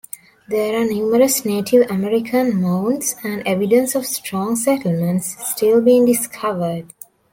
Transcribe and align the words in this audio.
There 0.47 0.81
are 0.81 0.83
numerous 0.83 1.45
Native 1.45 1.91
American 1.91 2.59
Mounds 2.59 3.15
and 3.23 3.43
evidence 3.45 3.93
of 3.93 4.07
strong 4.07 4.55
settlements 4.55 5.35
still 5.51 5.79
being 5.79 6.07
discovered. 6.07 6.91